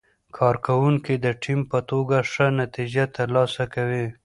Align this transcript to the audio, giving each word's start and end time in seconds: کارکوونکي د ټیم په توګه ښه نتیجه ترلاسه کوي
کارکوونکي 0.37 1.13
د 1.25 1.27
ټیم 1.43 1.59
په 1.71 1.79
توګه 1.89 2.17
ښه 2.31 2.45
نتیجه 2.61 3.03
ترلاسه 3.17 3.63
کوي 3.73 4.05